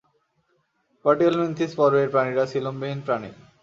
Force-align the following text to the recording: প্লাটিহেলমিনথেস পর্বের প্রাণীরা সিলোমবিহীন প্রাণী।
প্লাটিহেলমিনথেস 1.05 1.71
পর্বের 1.79 2.11
প্রাণীরা 2.13 2.43
সিলোমবিহীন 2.51 2.99
প্রাণী। 3.05 3.29